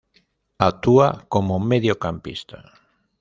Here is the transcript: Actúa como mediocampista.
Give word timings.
Actúa 0.69 1.07
como 1.33 1.55
mediocampista. 1.59 2.59